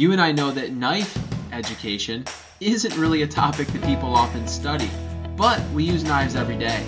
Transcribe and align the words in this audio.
You 0.00 0.12
and 0.12 0.20
I 0.22 0.32
know 0.32 0.50
that 0.52 0.72
knife 0.72 1.14
education 1.52 2.24
isn't 2.58 2.96
really 2.96 3.20
a 3.20 3.26
topic 3.26 3.66
that 3.68 3.82
people 3.82 4.14
often 4.14 4.48
study, 4.48 4.90
but 5.36 5.60
we 5.72 5.84
use 5.84 6.04
knives 6.04 6.36
every 6.36 6.56
day. 6.56 6.84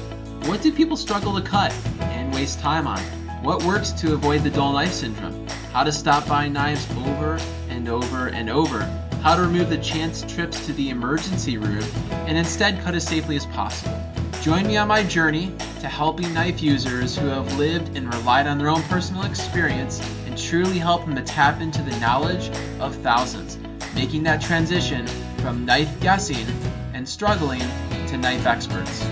What 0.47 0.63
do 0.63 0.73
people 0.73 0.97
struggle 0.97 1.39
to 1.39 1.47
cut 1.47 1.75
and 2.01 2.33
waste 2.33 2.61
time 2.61 2.87
on? 2.87 3.01
What 3.43 3.65
works 3.65 3.91
to 4.01 4.15
avoid 4.15 4.45
the 4.45 4.49
dull 4.49 4.73
knife 4.73 4.95
syndrome? 4.95 5.47
How 5.75 5.85
to 5.85 5.93
stop 5.93 6.27
buying 6.27 6.55
knives 6.55 6.91
over 7.05 7.39
and 7.69 7.87
over 7.87 8.29
and 8.29 8.49
over? 8.49 8.81
How 9.21 9.37
to 9.37 9.43
remove 9.43 9.69
the 9.69 9.77
chance 9.77 10.23
trips 10.23 10.65
to 10.65 10.73
the 10.73 10.89
emergency 10.89 11.59
room 11.59 11.85
and 12.11 12.39
instead 12.39 12.81
cut 12.83 12.95
as 12.95 13.07
safely 13.07 13.37
as 13.37 13.45
possible? 13.45 14.12
Join 14.43 14.67
me 14.67 14.77
on 14.77 14.89
my 14.89 15.05
journey 15.05 15.55
to 15.79 15.87
helping 15.87 16.35
knife 16.35 16.61
users 16.61 17.17
who 17.17 17.29
have 17.29 17.57
lived 17.57 17.97
and 17.97 18.13
relied 18.13 18.49
on 18.49 18.59
their 18.59 18.71
own 18.71 18.83
personal 18.83 19.23
experience 19.23 20.01
and 20.27 20.37
truly 20.37 20.79
help 20.79 21.05
them 21.05 21.15
to 21.15 21.23
tap 21.23 21.61
into 21.61 21.81
the 21.81 21.97
knowledge 22.01 22.51
of 22.81 22.93
thousands, 22.97 23.57
making 23.95 24.25
that 24.25 24.43
transition 24.43 25.07
from 25.39 25.65
knife 25.65 26.01
guessing 26.01 26.45
and 26.93 27.09
struggling 27.09 27.63
to 28.09 28.17
knife 28.17 28.45
experts. 28.45 29.07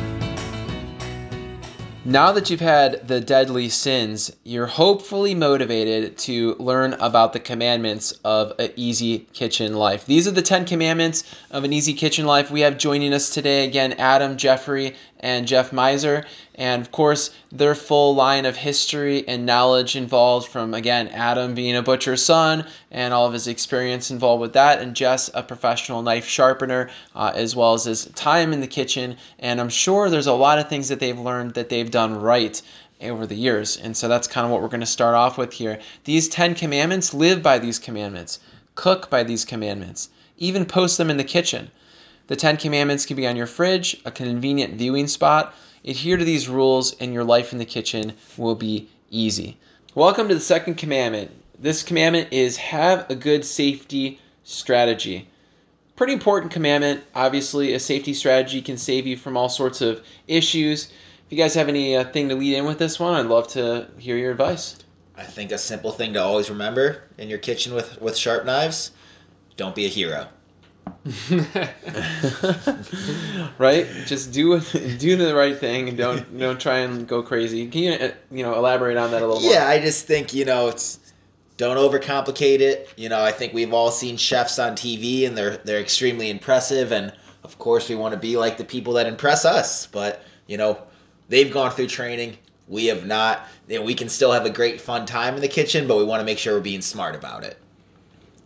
Now 2.05 2.33
that 2.33 2.49
you've 2.49 2.61
had 2.61 3.07
the 3.07 3.21
deadly 3.21 3.69
sins, 3.69 4.35
you're 4.43 4.65
hopefully 4.65 5.35
motivated 5.35 6.17
to 6.21 6.55
learn 6.59 6.95
about 6.95 7.35
the 7.35 7.41
commandments 7.41 8.13
of 8.25 8.55
an 8.59 8.71
easy 8.75 9.27
kitchen 9.35 9.75
life. 9.75 10.07
These 10.07 10.27
are 10.27 10.31
the 10.31 10.41
10 10.41 10.65
commandments 10.65 11.25
of 11.51 11.65
an 11.65 11.75
easy 11.75 11.93
kitchen 11.93 12.25
life. 12.25 12.51
We 12.51 12.63
have 12.63 12.79
joining 12.79 13.13
us 13.13 13.29
today 13.29 13.67
again 13.67 13.93
Adam, 13.93 14.39
Jeffrey, 14.39 14.97
and 15.19 15.47
Jeff 15.47 15.75
Miser. 15.75 16.25
And 16.61 16.83
of 16.83 16.93
course, 16.93 17.31
their 17.51 17.75
full 17.75 18.15
line 18.15 18.45
of 18.45 18.55
history 18.55 19.27
and 19.27 19.47
knowledge 19.47 19.97
involved 19.97 20.49
from, 20.49 20.75
again, 20.75 21.09
Adam 21.09 21.55
being 21.55 21.75
a 21.75 21.83
butcher's 21.83 22.23
son 22.23 22.67
and 22.91 23.15
all 23.15 23.25
of 23.25 23.33
his 23.33 23.47
experience 23.47 24.11
involved 24.11 24.43
with 24.43 24.53
that, 24.53 24.79
and 24.79 24.95
Jess, 24.95 25.31
a 25.33 25.43
professional 25.43 26.03
knife 26.03 26.27
sharpener, 26.27 26.91
uh, 27.17 27.33
as 27.35 27.57
well 27.57 27.73
as 27.73 27.85
his 27.85 28.05
time 28.15 28.53
in 28.53 28.61
the 28.61 28.67
kitchen. 28.67 29.17
And 29.39 29.59
I'm 29.59 29.71
sure 29.71 30.11
there's 30.11 30.27
a 30.27 30.35
lot 30.35 30.59
of 30.59 30.69
things 30.69 30.91
that 30.91 31.01
they've 31.01 31.19
learned 31.19 31.55
that 31.55 31.71
they've 31.71 31.91
done 31.91 32.21
right 32.21 32.61
over 33.01 33.27
the 33.27 33.37
years. 33.37 33.79
And 33.79 33.97
so 33.97 34.09
that's 34.09 34.29
kind 34.29 34.45
of 34.45 34.53
what 34.53 34.61
we're 34.61 34.69
going 34.69 34.81
to 34.81 34.87
start 34.87 35.15
off 35.15 35.39
with 35.39 35.55
here. 35.55 35.79
These 36.05 36.29
10 36.29 36.57
commandments 36.57 37.15
live 37.15 37.43
by 37.43 37.59
these 37.59 37.79
commandments, 37.79 38.39
cook 38.75 39.09
by 39.09 39.23
these 39.23 39.47
commandments, 39.47 40.11
even 40.37 40.67
post 40.67 40.99
them 40.99 41.09
in 41.09 41.17
the 41.17 41.25
kitchen. 41.25 41.71
The 42.31 42.37
Ten 42.37 42.59
Commandments 42.59 43.07
can 43.07 43.17
be 43.17 43.27
on 43.27 43.35
your 43.35 43.49
fridge, 43.49 44.01
a 44.05 44.13
convenient 44.13 44.75
viewing 44.75 45.09
spot. 45.09 45.53
Adhere 45.85 46.17
to 46.17 46.25
these 46.25 46.49
rules, 46.49 46.95
and 47.01 47.13
your 47.13 47.25
life 47.25 47.53
in 47.53 47.59
the 47.59 47.65
kitchen 47.65 48.13
will 48.37 48.55
be 48.55 48.89
easy. 49.11 49.57
Welcome 49.97 50.29
to 50.29 50.37
the 50.37 50.41
second 50.41 50.77
commandment. 50.77 51.33
This 51.59 51.83
commandment 51.83 52.29
is 52.31 52.57
have 52.59 53.11
a 53.11 53.17
good 53.17 53.45
safety 53.45 54.21
strategy. 54.45 55.27
Pretty 55.97 56.13
important 56.13 56.53
commandment. 56.53 57.03
Obviously, 57.17 57.73
a 57.75 57.81
safety 57.81 58.15
strategy 58.15 58.63
can 58.63 58.79
save 58.79 59.09
you 59.09 59.17
from 59.17 59.37
all 59.37 59.49
sorts 59.49 59.81
of 59.81 60.01
issues. 60.29 60.85
If 60.85 61.33
you 61.33 61.37
guys 61.37 61.55
have 61.55 61.69
anything 61.69 62.27
uh, 62.27 62.29
to 62.29 62.37
lead 62.37 62.59
in 62.59 62.65
with 62.65 62.79
this 62.79 63.01
one, 63.01 63.15
I'd 63.15 63.27
love 63.27 63.49
to 63.55 63.89
hear 63.99 64.17
your 64.17 64.31
advice. 64.31 64.77
I 65.17 65.25
think 65.25 65.51
a 65.51 65.59
simple 65.59 65.91
thing 65.91 66.13
to 66.13 66.23
always 66.23 66.49
remember 66.49 67.03
in 67.19 67.29
your 67.29 67.41
kitchen 67.41 67.75
with, 67.75 68.01
with 68.01 68.17
sharp 68.17 68.45
knives 68.45 68.93
don't 69.57 69.75
be 69.75 69.87
a 69.87 69.89
hero. 69.89 70.29
right? 73.59 73.87
Just 74.07 74.33
do 74.33 74.61
do 74.61 75.17
the 75.17 75.35
right 75.35 75.57
thing 75.57 75.89
and 75.89 75.99
don't 75.99 76.39
don't 76.39 76.61
try 76.61 76.79
and 76.79 77.07
go 77.07 77.23
crazy. 77.23 77.69
Can 77.69 77.83
you 77.83 77.93
uh, 77.93 78.11
you 78.31 78.43
know 78.43 78.55
elaborate 78.55 78.97
on 78.97 79.11
that 79.13 79.23
a 79.23 79.27
little 79.27 79.43
more? 79.43 79.53
Yeah, 79.53 79.67
I 79.67 79.81
just 79.81 80.07
think 80.07 80.35
you 80.35 80.45
know 80.45 80.69
it's 80.69 80.99
don't 81.57 81.77
overcomplicate 81.77 82.61
it. 82.61 82.89
You 82.97 83.11
know, 83.11 83.23
I 83.23 83.33
think 83.33 83.53
we've 83.53 83.75
all 83.75 83.91
seen 83.91 84.17
chefs 84.17 84.59
on 84.59 84.73
TV 84.73 85.27
and 85.27 85.37
they're 85.37 85.59
they're 85.59 85.81
extremely 85.81 86.31
impressive, 86.31 86.93
and 86.93 87.13
of 87.45 87.59
course 87.59 87.89
we 87.89 87.97
want 87.97 88.15
to 88.15 88.19
be 88.19 88.37
like 88.37 88.57
the 88.57 88.65
people 88.65 88.95
that 88.95 89.07
impress 89.07 89.45
us. 89.45 89.87
But 89.87 90.23
you 90.47 90.57
know, 90.57 90.79
they've 91.29 91.53
gone 91.53 91.71
through 91.71 91.89
training. 91.89 92.39
We 92.67 92.87
have 92.87 93.07
not. 93.07 93.47
You 93.69 93.81
know, 93.81 93.85
we 93.85 93.95
can 93.95 94.09
still 94.09 94.33
have 94.33 94.47
a 94.47 94.51
great 94.51 94.81
fun 94.81 95.05
time 95.05 95.35
in 95.35 95.43
the 95.43 95.49
kitchen, 95.49 95.87
but 95.87 95.99
we 95.99 96.05
want 96.05 96.21
to 96.21 96.25
make 96.25 96.39
sure 96.39 96.55
we're 96.55 96.61
being 96.61 96.83
smart 96.83 97.15
about 97.15 97.45
it. 97.45 97.59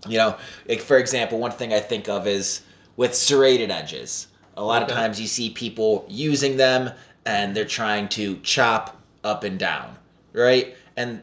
You 0.06 0.18
know, 0.18 0.36
like 0.68 0.80
for 0.80 0.98
example, 0.98 1.38
one 1.38 1.52
thing 1.52 1.72
I 1.72 1.80
think 1.80 2.08
of 2.08 2.26
is 2.26 2.62
with 2.96 3.14
serrated 3.14 3.70
edges. 3.70 4.26
A 4.56 4.62
lot 4.62 4.82
okay. 4.82 4.92
of 4.92 4.96
times 4.96 5.20
you 5.20 5.26
see 5.26 5.50
people 5.50 6.06
using 6.08 6.56
them 6.56 6.90
and 7.26 7.56
they're 7.56 7.64
trying 7.64 8.08
to 8.10 8.36
chop 8.38 9.00
up 9.24 9.44
and 9.44 9.58
down, 9.58 9.96
right? 10.32 10.76
And 10.96 11.22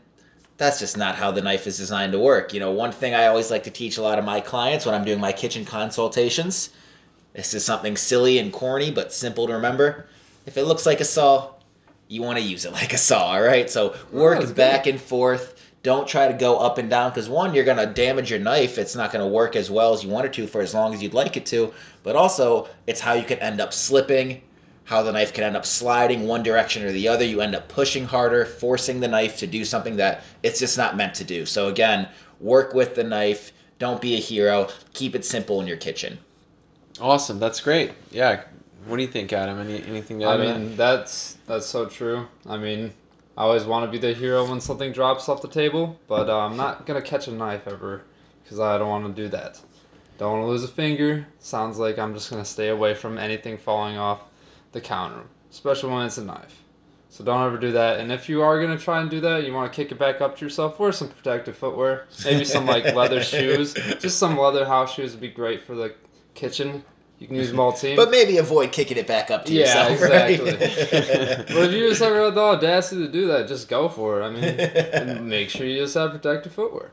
that's 0.58 0.80
just 0.80 0.98
not 0.98 1.16
how 1.16 1.32
the 1.32 1.42
knife 1.42 1.66
is 1.68 1.78
designed 1.78 2.12
to 2.12 2.20
work. 2.20 2.54
You 2.54 2.60
know, 2.60 2.72
one 2.72 2.92
thing 2.92 3.14
I 3.14 3.28
always 3.28 3.50
like 3.50 3.64
to 3.64 3.72
teach 3.72 3.98
a 3.98 4.02
lot 4.02 4.20
of 4.20 4.26
my 4.26 4.42
clients 4.42 4.86
when 4.86 4.94
I'm 4.94 5.06
doing 5.06 5.20
my 5.20 5.32
kitchen 5.32 5.64
consultations 5.64 6.72
this 7.34 7.54
is 7.54 7.64
something 7.64 7.96
silly 7.96 8.40
and 8.40 8.52
corny, 8.52 8.92
but 8.92 9.14
simple 9.14 9.48
to 9.48 9.54
remember. 9.54 10.08
If 10.46 10.58
it 10.58 10.66
looks 10.66 10.86
like 10.86 11.00
a 11.00 11.06
saw, 11.06 11.52
you 12.08 12.22
want 12.22 12.38
to 12.40 12.44
use 12.44 12.66
it 12.66 12.74
like 12.74 12.94
a 12.94 12.98
saw, 12.98 13.28
all 13.28 13.42
right? 13.42 13.70
So 13.70 13.96
oh, 13.96 14.18
work 14.18 14.40
oh, 14.42 14.54
back 14.54 14.88
and 14.88 15.00
forth 15.00 15.71
don't 15.84 16.08
try 16.08 16.28
to 16.28 16.34
go 16.34 16.58
up 16.58 16.78
and 16.78 16.90
down 16.90 17.10
because 17.10 17.28
one, 17.28 17.54
you're 17.54 17.66
gonna 17.66 17.88
damage 17.88 18.30
your 18.30 18.40
knife. 18.40 18.78
It's 18.78 18.96
not 18.96 19.12
gonna 19.12 19.28
work 19.28 19.56
as 19.56 19.72
well 19.72 19.94
as 19.94 20.04
you 20.04 20.10
want 20.10 20.26
it 20.26 20.34
to 20.34 20.48
for 20.48 20.62
as 20.62 20.74
long 20.74 20.94
as 20.94 21.02
you'd 21.02 21.14
like 21.14 21.38
it 21.38 21.46
to. 21.48 21.74
But 22.04 22.16
also, 22.16 22.68
it's 22.86 23.00
how 23.00 23.14
you 23.14 23.24
can 23.24 23.40
end 23.40 23.60
up 23.60 23.74
slipping, 23.74 24.42
how 24.84 25.02
the 25.02 25.12
knife 25.12 25.34
can 25.34 25.44
end 25.44 25.58
up 25.58 25.66
sliding 25.66 26.28
one 26.28 26.44
direction 26.44 26.84
or 26.84 26.92
the 26.92 27.08
other. 27.08 27.26
You 27.26 27.42
end 27.42 27.56
up 27.56 27.68
pushing 27.68 28.06
harder, 28.06 28.46
forcing 28.46 29.00
the 29.00 29.08
knife 29.08 29.38
to 29.40 29.48
do 29.48 29.66
something 29.66 29.96
that 29.98 30.24
it's 30.44 30.60
just 30.60 30.78
not 30.78 30.98
meant 30.98 31.16
to 31.16 31.24
do. 31.24 31.46
So 31.46 31.68
again, 31.68 32.08
work 32.40 32.74
with 32.74 32.94
the 32.94 33.04
knife. 33.04 33.52
Don't 33.80 34.02
be 34.02 34.16
a 34.16 34.20
hero. 34.20 34.68
Keep 34.94 35.16
it 35.16 35.26
simple 35.26 35.62
in 35.62 35.68
your 35.68 35.78
kitchen. 35.78 36.20
Awesome. 37.00 37.40
That's 37.40 37.60
great. 37.60 37.92
Yeah. 38.12 38.44
What 38.86 38.98
do 38.98 39.02
you 39.02 39.08
think, 39.08 39.34
Adam? 39.34 39.60
Any 39.60 39.84
anything? 39.84 40.20
To 40.20 40.26
I 40.26 40.38
mean, 40.38 40.76
that's 40.76 41.38
that's 41.48 41.66
so 41.66 41.86
true. 41.86 42.28
I 42.48 42.58
mean, 42.58 42.94
I 43.38 43.44
always 43.44 43.64
want 43.64 43.86
to 43.86 43.92
be 43.92 43.98
the 43.98 44.14
hero 44.14 44.50
when 44.50 44.60
something 44.60 44.92
drops 44.92 45.30
off 45.30 45.42
the 45.42 45.48
table, 45.48 45.98
but 46.08 46.30
uh, 46.30 46.40
I'm 46.40 46.58
not 46.58 46.86
gonna 46.86 47.02
catch 47.02 47.28
a 47.28 47.32
knife 47.32 47.68
ever 47.68 48.04
because 48.44 48.60
I 48.60 48.78
don't 48.78 48.90
want 48.90 49.16
to 49.16 49.22
do 49.22 49.30
that. 49.30 49.60
Don't 50.18 50.34
want 50.34 50.44
to 50.44 50.48
lose 50.48 50.64
a 50.64 50.68
finger. 50.68 51.26
Sounds 51.40 51.80
like 51.80 51.98
I'm 51.98 52.14
just 52.14 52.30
gonna 52.30 52.46
stay 52.46 52.68
away 52.68 52.94
from 52.94 53.18
anything 53.18 53.58
falling 53.58 53.98
off 53.98 54.22
the 54.74 54.82
counter, 54.82 55.24
especially 55.50 55.92
when 55.92 56.06
it's 56.06 56.18
a 56.18 56.26
knife. 56.26 56.62
So 57.10 57.24
don't 57.24 57.46
ever 57.46 57.58
do 57.58 57.72
that. 57.74 58.00
And 58.00 58.12
if 58.12 58.30
you 58.30 58.42
are 58.42 58.62
gonna 58.62 58.78
try 58.78 59.02
and 59.02 59.10
do 59.10 59.22
that, 59.22 59.46
you 59.46 59.54
want 59.54 59.72
to 59.72 59.76
kick 59.76 59.92
it 59.92 60.00
back 60.00 60.22
up 60.22 60.38
to 60.38 60.46
yourself. 60.46 60.80
Wear 60.80 60.92
some 60.92 61.10
protective 61.10 61.58
footwear, 61.58 62.08
maybe 62.26 62.46
some 62.46 62.66
like 62.66 62.94
leather 62.94 63.24
shoes. 63.24 63.74
Just 63.74 64.20
some 64.20 64.38
leather 64.38 64.66
house 64.66 64.94
shoes 64.94 65.12
would 65.12 65.22
be 65.22 65.30
great 65.30 65.62
for 65.62 65.76
the 65.76 65.96
kitchen 66.34 66.84
you 67.22 67.28
can 67.28 67.36
use 67.36 67.52
Maltine. 67.52 67.96
but 67.96 68.10
maybe 68.10 68.38
avoid 68.38 68.72
kicking 68.72 68.98
it 68.98 69.06
back 69.06 69.30
up 69.30 69.46
to 69.46 69.54
yeah, 69.54 69.90
yourself. 69.90 69.92
exactly. 69.92 70.52
Right? 70.52 71.48
but 71.48 71.70
if 71.70 71.72
you 71.72 71.88
just 71.88 72.02
have 72.02 72.34
the 72.34 72.42
audacity 72.42 73.06
to 73.06 73.12
do 73.12 73.28
that, 73.28 73.48
just 73.48 73.70
go 73.70 73.90
for 73.90 74.20
it. 74.20 74.26
I 74.26 74.30
mean, 74.32 75.30
make 75.30 75.52
sure 75.52 75.68
you 75.68 75.82
just 75.82 75.94
have 75.94 76.10
protective 76.10 76.52
footwear. 76.52 76.90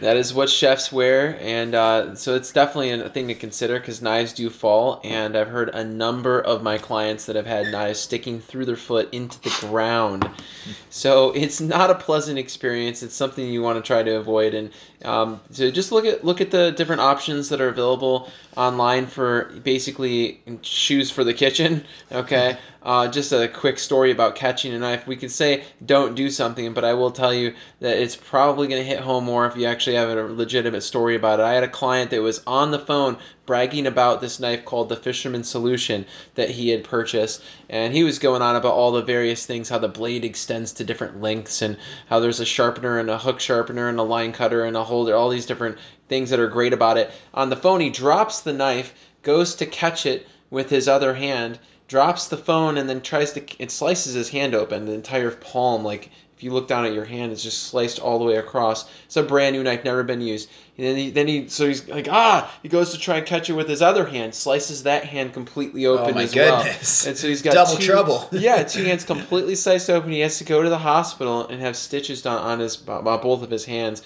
That 0.00 0.16
is 0.16 0.34
what 0.34 0.50
chefs 0.50 0.90
wear, 0.92 1.38
and 1.40 1.74
uh, 1.74 2.14
so 2.14 2.34
it's 2.34 2.52
definitely 2.52 2.90
a 2.90 3.08
thing 3.08 3.28
to 3.28 3.34
consider 3.34 3.78
because 3.78 4.02
knives 4.02 4.32
do 4.32 4.50
fall. 4.50 5.00
And 5.04 5.36
I've 5.36 5.48
heard 5.48 5.70
a 5.70 5.84
number 5.84 6.40
of 6.40 6.62
my 6.62 6.78
clients 6.78 7.26
that 7.26 7.36
have 7.36 7.46
had 7.46 7.70
knives 7.70 8.00
sticking 8.00 8.40
through 8.40 8.64
their 8.64 8.76
foot 8.76 9.12
into 9.12 9.40
the 9.40 9.54
ground. 9.60 10.28
So 10.88 11.32
it's 11.32 11.60
not 11.60 11.90
a 11.90 11.94
pleasant 11.96 12.38
experience. 12.38 13.02
It's 13.02 13.16
something 13.16 13.44
you 13.46 13.60
want 13.62 13.76
to 13.76 13.86
try 13.86 14.02
to 14.02 14.16
avoid. 14.16 14.54
And 14.54 14.70
um, 15.04 15.40
so 15.50 15.70
just 15.70 15.92
look 15.92 16.06
at 16.06 16.24
look 16.24 16.40
at 16.40 16.50
the 16.50 16.70
different 16.70 17.02
options 17.02 17.48
that 17.48 17.60
are 17.60 17.68
available 17.68 18.30
online 18.56 19.06
for 19.06 19.52
basically 19.62 20.40
shoes 20.62 21.10
for 21.10 21.24
the 21.24 21.34
kitchen. 21.34 21.84
Okay, 22.12 22.56
uh, 22.82 23.08
just 23.08 23.32
a 23.32 23.48
quick 23.48 23.78
story 23.78 24.12
about 24.12 24.36
catching 24.36 24.72
a 24.72 24.78
knife. 24.78 25.06
We 25.06 25.16
could 25.16 25.32
say 25.32 25.64
don't 25.84 26.14
do 26.14 26.30
something, 26.30 26.74
but 26.74 26.84
I 26.84 26.94
will 26.94 27.10
tell 27.10 27.34
you 27.34 27.54
that 27.80 27.98
it's 27.98 28.14
probably 28.14 28.68
going 28.68 28.80
to 28.80 28.88
hit 28.88 29.00
home 29.00 29.24
more 29.24 29.46
if 29.46 29.56
you 29.56 29.66
actually 29.66 29.93
have 29.94 30.10
a 30.10 30.22
legitimate 30.22 30.82
story 30.82 31.16
about 31.16 31.40
it. 31.40 31.44
I 31.44 31.54
had 31.54 31.64
a 31.64 31.68
client 31.68 32.10
that 32.10 32.22
was 32.22 32.42
on 32.46 32.70
the 32.70 32.78
phone 32.78 33.16
bragging 33.46 33.86
about 33.86 34.20
this 34.20 34.38
knife 34.40 34.64
called 34.64 34.88
the 34.88 34.96
Fisherman 34.96 35.44
Solution 35.44 36.06
that 36.34 36.50
he 36.50 36.68
had 36.68 36.84
purchased, 36.84 37.42
and 37.68 37.92
he 37.92 38.04
was 38.04 38.18
going 38.18 38.42
on 38.42 38.56
about 38.56 38.74
all 38.74 38.92
the 38.92 39.02
various 39.02 39.44
things, 39.46 39.68
how 39.68 39.78
the 39.78 39.88
blade 39.88 40.24
extends 40.24 40.72
to 40.74 40.84
different 40.84 41.20
lengths, 41.20 41.62
and 41.62 41.76
how 42.08 42.20
there's 42.20 42.40
a 42.40 42.44
sharpener 42.44 42.98
and 42.98 43.10
a 43.10 43.18
hook 43.18 43.40
sharpener 43.40 43.88
and 43.88 43.98
a 43.98 44.02
line 44.02 44.32
cutter 44.32 44.64
and 44.64 44.76
a 44.76 44.84
holder, 44.84 45.14
all 45.14 45.30
these 45.30 45.46
different 45.46 45.78
things 46.08 46.30
that 46.30 46.40
are 46.40 46.48
great 46.48 46.72
about 46.72 46.98
it. 46.98 47.10
On 47.32 47.50
the 47.50 47.56
phone, 47.56 47.80
he 47.80 47.90
drops 47.90 48.40
the 48.40 48.52
knife, 48.52 48.94
goes 49.22 49.56
to 49.56 49.66
catch 49.66 50.06
it 50.06 50.26
with 50.50 50.70
his 50.70 50.88
other 50.88 51.14
hand 51.14 51.58
drops 51.88 52.28
the 52.28 52.36
phone 52.36 52.78
and 52.78 52.88
then 52.88 53.00
tries 53.00 53.32
to 53.32 53.42
it 53.58 53.70
slices 53.70 54.14
his 54.14 54.28
hand 54.28 54.54
open. 54.54 54.86
The 54.86 54.92
entire 54.92 55.30
palm 55.30 55.84
like 55.84 56.10
if 56.36 56.42
you 56.42 56.52
look 56.52 56.66
down 56.66 56.84
at 56.84 56.92
your 56.92 57.04
hand 57.04 57.32
it's 57.32 57.42
just 57.42 57.64
sliced 57.64 57.98
all 57.98 58.18
the 58.18 58.24
way 58.24 58.36
across. 58.36 58.88
It's 59.06 59.16
a 59.16 59.22
brand 59.22 59.54
new 59.54 59.62
knife 59.62 59.84
never 59.84 60.02
been 60.02 60.20
used. 60.20 60.48
And 60.78 60.86
then 60.86 60.96
he 60.96 61.10
then 61.10 61.28
he 61.28 61.48
so 61.48 61.66
he's 61.68 61.86
like 61.88 62.08
ah! 62.10 62.50
He 62.62 62.68
goes 62.68 62.92
to 62.92 62.98
try 62.98 63.18
and 63.18 63.26
catch 63.26 63.50
it 63.50 63.52
with 63.52 63.68
his 63.68 63.82
other 63.82 64.06
hand 64.06 64.34
slices 64.34 64.84
that 64.84 65.04
hand 65.04 65.34
completely 65.34 65.86
open 65.86 66.12
oh 66.12 66.14
my 66.14 66.22
as 66.22 66.34
goodness. 66.34 67.04
well 67.04 67.10
and 67.10 67.18
so 67.18 67.28
he's 67.28 67.42
got 67.42 67.54
double 67.54 67.76
two, 67.76 67.86
trouble. 67.86 68.28
Yeah 68.32 68.62
two 68.62 68.84
hands 68.84 69.04
completely 69.04 69.54
sliced 69.54 69.90
open. 69.90 70.10
He 70.10 70.20
has 70.20 70.38
to 70.38 70.44
go 70.44 70.62
to 70.62 70.68
the 70.68 70.78
hospital 70.78 71.46
and 71.46 71.60
have 71.60 71.76
stitches 71.76 72.22
done 72.22 72.38
on 72.38 72.60
his 72.60 72.76
on 72.88 73.04
both 73.04 73.42
of 73.42 73.50
his 73.50 73.64
hands 73.64 74.02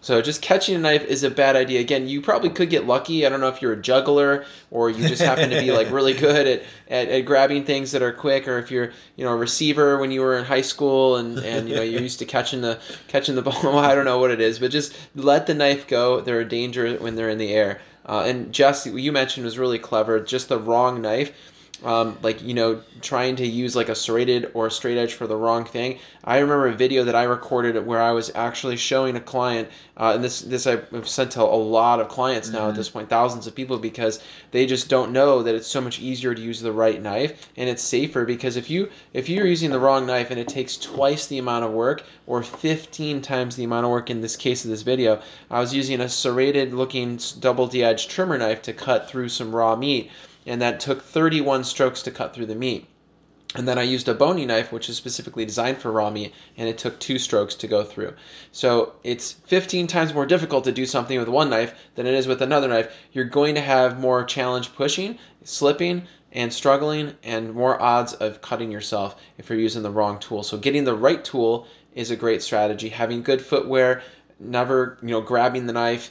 So 0.00 0.22
just 0.22 0.42
catching 0.42 0.76
a 0.76 0.78
knife 0.78 1.04
is 1.04 1.24
a 1.24 1.30
bad 1.30 1.56
idea. 1.56 1.80
Again, 1.80 2.08
you 2.08 2.22
probably 2.22 2.50
could 2.50 2.70
get 2.70 2.86
lucky. 2.86 3.26
I 3.26 3.28
don't 3.28 3.40
know 3.40 3.48
if 3.48 3.60
you're 3.60 3.72
a 3.72 3.82
juggler 3.82 4.44
or 4.70 4.90
you 4.90 5.08
just 5.08 5.20
happen 5.20 5.50
to 5.50 5.60
be 5.60 5.72
like 5.72 5.90
really 5.90 6.14
good 6.14 6.46
at, 6.46 6.62
at, 6.88 7.08
at 7.08 7.20
grabbing 7.22 7.64
things 7.64 7.92
that 7.92 8.02
are 8.02 8.12
quick, 8.12 8.46
or 8.46 8.58
if 8.58 8.70
you're 8.70 8.92
you 9.16 9.24
know 9.24 9.32
a 9.32 9.36
receiver 9.36 9.98
when 9.98 10.12
you 10.12 10.20
were 10.20 10.38
in 10.38 10.44
high 10.44 10.60
school 10.60 11.16
and, 11.16 11.38
and 11.38 11.68
you 11.68 11.74
know 11.74 11.82
you're 11.82 12.00
used 12.00 12.20
to 12.20 12.26
catching 12.26 12.60
the 12.60 12.78
catching 13.08 13.34
the 13.34 13.42
ball. 13.48 13.78
I 13.78 13.94
don't 13.94 14.04
know 14.04 14.20
what 14.20 14.30
it 14.30 14.40
is, 14.40 14.60
but 14.60 14.70
just 14.70 14.94
let 15.16 15.46
the 15.46 15.54
knife 15.54 15.88
go. 15.88 16.20
They're 16.20 16.40
a 16.40 16.48
danger 16.48 16.96
when 16.96 17.16
they're 17.16 17.30
in 17.30 17.38
the 17.38 17.52
air. 17.52 17.80
Uh, 18.06 18.22
and 18.24 18.52
Jess, 18.52 18.86
what 18.86 19.02
you 19.02 19.12
mentioned 19.12 19.44
was 19.44 19.58
really 19.58 19.78
clever. 19.78 20.20
Just 20.20 20.48
the 20.48 20.58
wrong 20.58 21.02
knife 21.02 21.32
um, 21.84 22.18
like 22.22 22.42
you 22.42 22.54
know 22.54 22.82
trying 23.00 23.36
to 23.36 23.46
use 23.46 23.76
like 23.76 23.88
a 23.88 23.94
serrated 23.94 24.50
or 24.54 24.66
a 24.66 24.70
straight 24.70 24.98
edge 24.98 25.14
for 25.14 25.26
the 25.26 25.36
wrong 25.36 25.64
thing. 25.64 25.98
I 26.24 26.38
remember 26.38 26.68
a 26.68 26.74
video 26.74 27.04
that 27.04 27.14
I 27.14 27.24
recorded 27.24 27.86
where 27.86 28.00
I 28.00 28.12
was 28.12 28.30
actually 28.34 28.76
showing 28.76 29.16
a 29.16 29.20
client, 29.20 29.68
uh, 29.96 30.12
and 30.14 30.24
this 30.24 30.40
this 30.40 30.66
I've 30.66 31.08
sent 31.08 31.32
to 31.32 31.42
a 31.42 31.44
lot 31.44 32.00
of 32.00 32.08
clients 32.08 32.48
now 32.48 32.60
mm-hmm. 32.60 32.70
at 32.70 32.74
this 32.74 32.88
point, 32.88 33.08
thousands 33.08 33.46
of 33.46 33.54
people 33.54 33.78
because 33.78 34.20
they 34.50 34.66
just 34.66 34.88
don't 34.88 35.12
know 35.12 35.42
that 35.42 35.54
it's 35.54 35.68
so 35.68 35.80
much 35.80 36.00
easier 36.00 36.34
to 36.34 36.40
use 36.40 36.60
the 36.60 36.72
right 36.72 37.00
knife 37.00 37.50
and 37.56 37.68
it's 37.68 37.82
safer 37.82 38.24
because 38.24 38.56
if 38.56 38.70
you 38.70 38.90
if 39.12 39.28
you're 39.28 39.46
using 39.46 39.70
the 39.70 39.78
wrong 39.78 40.06
knife 40.06 40.30
and 40.30 40.40
it 40.40 40.48
takes 40.48 40.76
twice 40.76 41.26
the 41.26 41.38
amount 41.38 41.64
of 41.64 41.70
work 41.70 42.02
or 42.26 42.42
15 42.42 43.22
times 43.22 43.56
the 43.56 43.64
amount 43.64 43.84
of 43.84 43.90
work 43.90 44.10
in 44.10 44.20
this 44.20 44.36
case 44.36 44.64
of 44.64 44.70
this 44.70 44.82
video, 44.82 45.20
I 45.50 45.60
was 45.60 45.74
using 45.74 46.00
a 46.00 46.08
serrated 46.08 46.74
looking 46.74 47.20
double 47.38 47.68
D-edged 47.68 48.10
trimmer 48.10 48.38
knife 48.38 48.62
to 48.62 48.72
cut 48.72 49.08
through 49.08 49.28
some 49.28 49.54
raw 49.54 49.76
meat 49.76 50.10
and 50.48 50.62
that 50.62 50.80
took 50.80 51.02
31 51.02 51.64
strokes 51.64 52.02
to 52.02 52.10
cut 52.10 52.34
through 52.34 52.46
the 52.46 52.54
meat. 52.54 52.86
And 53.54 53.66
then 53.66 53.78
I 53.78 53.82
used 53.82 54.08
a 54.08 54.14
boning 54.14 54.48
knife, 54.48 54.72
which 54.72 54.90
is 54.90 54.96
specifically 54.96 55.46
designed 55.46 55.78
for 55.78 55.90
raw 55.90 56.10
meat, 56.10 56.34
and 56.58 56.68
it 56.68 56.76
took 56.76 56.98
two 56.98 57.18
strokes 57.18 57.54
to 57.56 57.66
go 57.66 57.82
through. 57.82 58.14
So 58.52 58.92
it's 59.02 59.32
15 59.32 59.86
times 59.86 60.12
more 60.12 60.26
difficult 60.26 60.64
to 60.64 60.72
do 60.72 60.84
something 60.84 61.18
with 61.18 61.28
one 61.28 61.48
knife 61.48 61.74
than 61.94 62.06
it 62.06 62.14
is 62.14 62.26
with 62.26 62.42
another 62.42 62.68
knife. 62.68 62.94
You're 63.12 63.24
going 63.24 63.54
to 63.54 63.62
have 63.62 63.98
more 63.98 64.24
challenge 64.24 64.74
pushing, 64.74 65.18
slipping, 65.44 66.02
and 66.30 66.52
struggling, 66.52 67.14
and 67.22 67.54
more 67.54 67.80
odds 67.80 68.12
of 68.12 68.42
cutting 68.42 68.70
yourself 68.70 69.16
if 69.38 69.48
you're 69.48 69.58
using 69.58 69.82
the 69.82 69.90
wrong 69.90 70.18
tool. 70.18 70.42
So 70.42 70.58
getting 70.58 70.84
the 70.84 70.94
right 70.94 71.24
tool 71.24 71.66
is 71.94 72.10
a 72.10 72.16
great 72.16 72.42
strategy. 72.42 72.90
Having 72.90 73.22
good 73.22 73.40
footwear, 73.40 74.02
never 74.38 74.98
you 75.00 75.08
know 75.08 75.22
grabbing 75.22 75.66
the 75.66 75.72
knife 75.72 76.10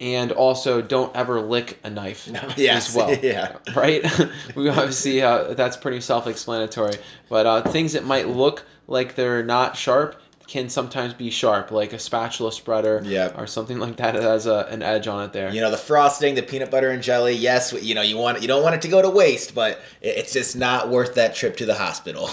and 0.00 0.32
also 0.32 0.82
don't 0.82 1.14
ever 1.16 1.40
lick 1.40 1.78
a 1.84 1.90
knife 1.90 2.28
yes. 2.56 2.88
as 2.88 2.94
well. 2.96 3.14
yeah. 3.14 3.56
Right? 3.74 4.04
we 4.54 4.68
obviously 4.68 5.22
uh, 5.22 5.54
that's 5.54 5.76
pretty 5.76 6.00
self-explanatory. 6.00 6.96
But 7.28 7.46
uh, 7.46 7.62
things 7.62 7.94
that 7.94 8.04
might 8.04 8.28
look 8.28 8.64
like 8.86 9.14
they're 9.14 9.42
not 9.42 9.76
sharp 9.76 10.20
can 10.46 10.68
sometimes 10.68 11.12
be 11.12 11.30
sharp, 11.30 11.72
like 11.72 11.92
a 11.92 11.98
spatula 11.98 12.52
spreader 12.52 13.02
yep. 13.04 13.36
or 13.36 13.48
something 13.48 13.80
like 13.80 13.96
that. 13.96 14.14
It 14.14 14.22
has 14.22 14.46
a, 14.46 14.66
an 14.70 14.80
edge 14.80 15.08
on 15.08 15.24
it 15.24 15.32
there. 15.32 15.52
You 15.52 15.60
know, 15.60 15.72
the 15.72 15.76
frosting, 15.76 16.36
the 16.36 16.42
peanut 16.42 16.70
butter 16.70 16.90
and 16.90 17.02
jelly. 17.02 17.32
Yes, 17.34 17.72
you 17.72 17.96
know, 17.96 18.02
you 18.02 18.16
want 18.16 18.42
you 18.42 18.48
don't 18.48 18.62
want 18.62 18.76
it 18.76 18.82
to 18.82 18.88
go 18.88 19.02
to 19.02 19.10
waste, 19.10 19.56
but 19.56 19.80
it's 20.00 20.32
just 20.32 20.54
not 20.56 20.88
worth 20.88 21.14
that 21.16 21.34
trip 21.34 21.56
to 21.56 21.66
the 21.66 21.74
hospital. 21.74 22.30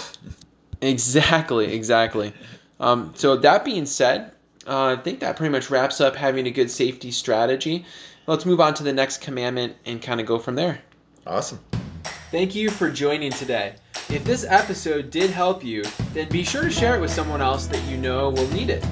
exactly, 0.80 1.74
exactly. 1.74 2.32
Um, 2.78 3.12
so 3.16 3.36
that 3.38 3.64
being 3.64 3.86
said, 3.86 4.30
uh, 4.66 4.86
I 4.86 4.96
think 4.96 5.20
that 5.20 5.36
pretty 5.36 5.52
much 5.52 5.70
wraps 5.70 6.00
up 6.00 6.16
having 6.16 6.46
a 6.46 6.50
good 6.50 6.70
safety 6.70 7.10
strategy. 7.10 7.84
Let's 8.26 8.46
move 8.46 8.60
on 8.60 8.74
to 8.74 8.82
the 8.82 8.92
next 8.92 9.20
commandment 9.20 9.76
and 9.84 10.00
kind 10.00 10.20
of 10.20 10.26
go 10.26 10.38
from 10.38 10.54
there. 10.54 10.80
Awesome. 11.26 11.58
Thank 12.30 12.54
you 12.54 12.70
for 12.70 12.90
joining 12.90 13.30
today. 13.30 13.74
If 14.08 14.24
this 14.24 14.44
episode 14.48 15.10
did 15.10 15.30
help 15.30 15.64
you, 15.64 15.84
then 16.12 16.28
be 16.28 16.44
sure 16.44 16.62
to 16.62 16.70
share 16.70 16.96
it 16.96 17.00
with 17.00 17.10
someone 17.10 17.40
else 17.40 17.66
that 17.68 17.82
you 17.84 17.96
know 17.96 18.30
will 18.30 18.48
need 18.48 18.70
it. 18.70 18.82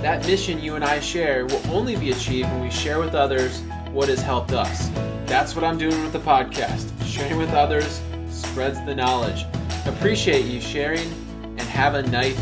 That 0.00 0.26
mission 0.26 0.62
you 0.62 0.74
and 0.74 0.84
I 0.84 1.00
share 1.00 1.46
will 1.46 1.62
only 1.70 1.96
be 1.96 2.10
achieved 2.10 2.48
when 2.50 2.62
we 2.62 2.70
share 2.70 2.98
with 2.98 3.14
others 3.14 3.60
what 3.90 4.08
has 4.08 4.20
helped 4.20 4.52
us. 4.52 4.90
That's 5.26 5.54
what 5.54 5.64
I'm 5.64 5.78
doing 5.78 6.02
with 6.02 6.12
the 6.12 6.20
podcast. 6.20 6.90
Sharing 7.04 7.36
with 7.36 7.50
others 7.50 8.00
spreads 8.30 8.84
the 8.84 8.94
knowledge. 8.94 9.44
Appreciate 9.86 10.46
you 10.46 10.60
sharing 10.60 11.10
and 11.42 11.60
have 11.60 11.94
a 11.94 12.02
nice 12.02 12.38